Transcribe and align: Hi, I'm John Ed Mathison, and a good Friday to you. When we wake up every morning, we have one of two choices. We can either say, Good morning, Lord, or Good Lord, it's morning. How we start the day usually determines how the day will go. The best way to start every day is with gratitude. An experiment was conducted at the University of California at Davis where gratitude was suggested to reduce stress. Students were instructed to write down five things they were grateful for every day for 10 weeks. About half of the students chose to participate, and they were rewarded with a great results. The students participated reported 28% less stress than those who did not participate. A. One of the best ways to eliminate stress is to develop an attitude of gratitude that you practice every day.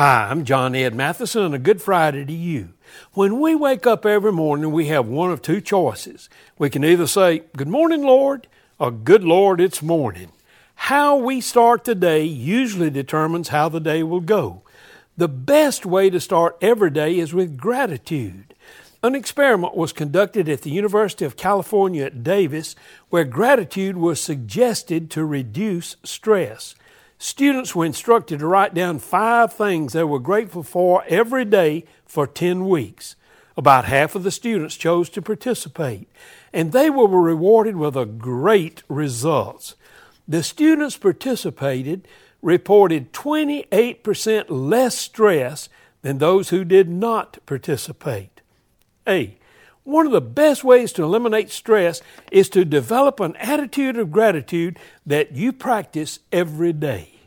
Hi, 0.00 0.28
I'm 0.30 0.46
John 0.46 0.74
Ed 0.74 0.94
Mathison, 0.94 1.44
and 1.44 1.54
a 1.54 1.58
good 1.58 1.82
Friday 1.82 2.24
to 2.24 2.32
you. 2.32 2.70
When 3.12 3.38
we 3.38 3.54
wake 3.54 3.86
up 3.86 4.06
every 4.06 4.32
morning, 4.32 4.72
we 4.72 4.86
have 4.86 5.06
one 5.06 5.30
of 5.30 5.42
two 5.42 5.60
choices. 5.60 6.30
We 6.56 6.70
can 6.70 6.86
either 6.86 7.06
say, 7.06 7.42
Good 7.54 7.68
morning, 7.68 8.02
Lord, 8.02 8.46
or 8.78 8.92
Good 8.92 9.24
Lord, 9.24 9.60
it's 9.60 9.82
morning. 9.82 10.32
How 10.74 11.16
we 11.16 11.42
start 11.42 11.84
the 11.84 11.94
day 11.94 12.24
usually 12.24 12.88
determines 12.88 13.48
how 13.48 13.68
the 13.68 13.78
day 13.78 14.02
will 14.02 14.22
go. 14.22 14.62
The 15.18 15.28
best 15.28 15.84
way 15.84 16.08
to 16.08 16.18
start 16.18 16.56
every 16.62 16.88
day 16.88 17.18
is 17.18 17.34
with 17.34 17.58
gratitude. 17.58 18.54
An 19.02 19.14
experiment 19.14 19.76
was 19.76 19.92
conducted 19.92 20.48
at 20.48 20.62
the 20.62 20.70
University 20.70 21.26
of 21.26 21.36
California 21.36 22.06
at 22.06 22.24
Davis 22.24 22.74
where 23.10 23.24
gratitude 23.24 23.98
was 23.98 24.18
suggested 24.18 25.10
to 25.10 25.26
reduce 25.26 25.96
stress. 26.04 26.74
Students 27.22 27.74
were 27.74 27.84
instructed 27.84 28.38
to 28.38 28.46
write 28.46 28.72
down 28.72 28.98
five 28.98 29.52
things 29.52 29.92
they 29.92 30.04
were 30.04 30.18
grateful 30.18 30.62
for 30.62 31.04
every 31.06 31.44
day 31.44 31.84
for 32.06 32.26
10 32.26 32.66
weeks. 32.66 33.14
About 33.58 33.84
half 33.84 34.14
of 34.14 34.22
the 34.22 34.30
students 34.30 34.74
chose 34.74 35.10
to 35.10 35.20
participate, 35.20 36.08
and 36.50 36.72
they 36.72 36.88
were 36.88 37.06
rewarded 37.06 37.76
with 37.76 37.94
a 37.94 38.06
great 38.06 38.82
results. 38.88 39.74
The 40.26 40.42
students 40.42 40.96
participated 40.96 42.08
reported 42.40 43.12
28% 43.12 44.46
less 44.48 44.96
stress 44.96 45.68
than 46.00 46.16
those 46.16 46.48
who 46.48 46.64
did 46.64 46.88
not 46.88 47.36
participate. 47.44 48.40
A. 49.06 49.36
One 49.84 50.06
of 50.06 50.12
the 50.12 50.22
best 50.22 50.64
ways 50.64 50.90
to 50.94 51.02
eliminate 51.02 51.50
stress 51.50 52.00
is 52.32 52.48
to 52.50 52.64
develop 52.64 53.20
an 53.20 53.36
attitude 53.36 53.98
of 53.98 54.10
gratitude 54.10 54.78
that 55.04 55.32
you 55.32 55.52
practice 55.52 56.20
every 56.32 56.72
day. 56.72 57.19